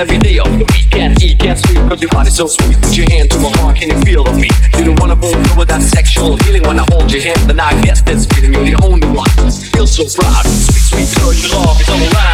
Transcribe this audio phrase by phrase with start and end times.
[0.00, 0.88] every day of the week.
[0.90, 2.80] Can't eat, can't sleep, cause your body's so sweet.
[2.80, 4.48] Put your hand to my heart, can you feel of me?
[4.78, 7.78] You don't wanna move with that sexual healing when I hold your hand, then I
[7.82, 9.28] guess this feeling you're the only one.
[9.76, 12.29] Feel so proud, sweet, sweet girl, your love is all.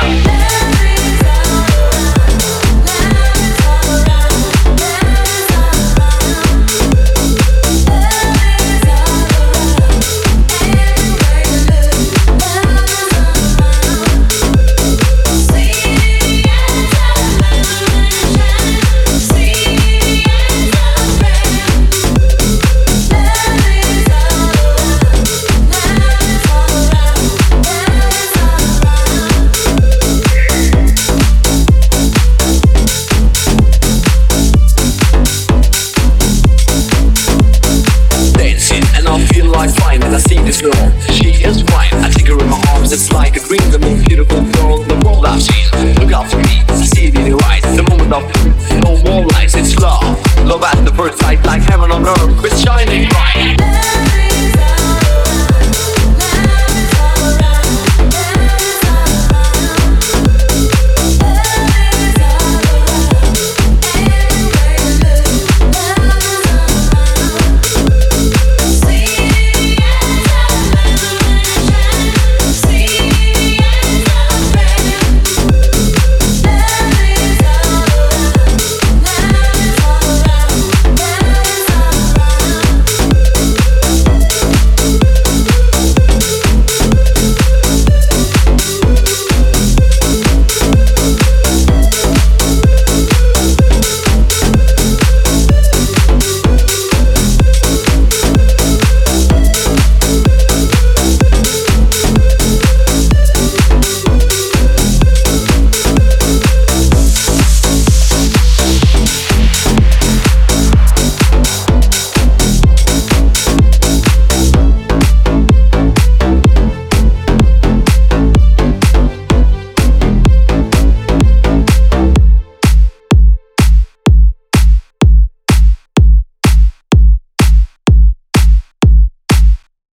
[40.63, 41.16] And